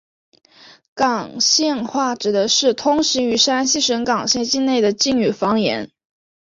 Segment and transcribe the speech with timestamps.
[0.95, 5.91] 岚县话指的是通行于山西省岚县境内的晋语方言。